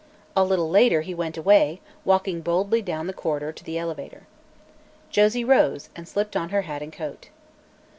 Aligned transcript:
A 0.35 0.43
little 0.43 0.67
later 0.67 1.01
he 1.01 1.13
went 1.13 1.37
away, 1.37 1.79
walking 2.05 2.41
boldly 2.41 2.81
down 2.81 3.05
the 3.05 3.13
corridor 3.13 3.51
to 3.51 3.63
the 3.63 3.77
elevator. 3.77 4.23
Josie 5.11 5.45
rose 5.45 5.89
and 5.95 6.07
slipped 6.07 6.35
on 6.35 6.49
her 6.49 6.63
hat 6.63 6.81
and 6.81 6.91
coat. 6.91 7.29